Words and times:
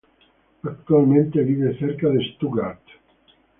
Actualmente 0.63 1.43
vive 1.43 1.77
cerca 1.77 2.09
de 2.09 2.23
Stuttgart. 2.33 2.81